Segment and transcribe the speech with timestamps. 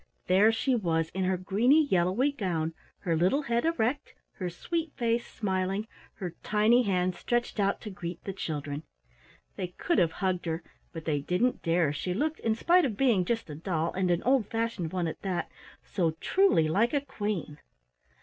[0.25, 5.27] There she was in her greeny yellowy gown, her little head erect, her sweet face
[5.27, 8.81] smiling, her tiny hands stretched out to greet the children.
[9.57, 13.25] They could have hugged her, but they didn't dare, she looked, in spite of being
[13.25, 15.51] just a doll and an old fashioned one at that,
[15.83, 17.59] so truly like a Queen.